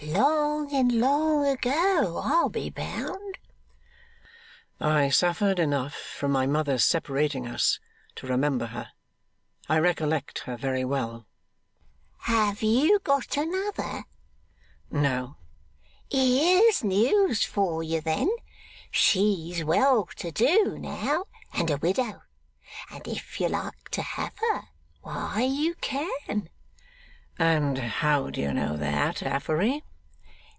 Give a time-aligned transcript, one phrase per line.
[0.03, 3.37] Long and long ago, I'll be bound.'
[4.79, 7.79] 'I suffered enough from my mother's separating us,
[8.15, 8.89] to remember her.
[9.69, 11.27] I recollect her very well.'
[12.21, 14.03] 'Have you got another?'
[14.89, 15.37] 'No.'
[16.09, 18.29] 'Here's news for you, then.
[18.89, 22.23] She's well to do now, and a widow.
[22.91, 24.63] And if you like to have her,
[25.03, 26.49] why you can.'
[27.37, 29.83] 'And how do you know that, Affery?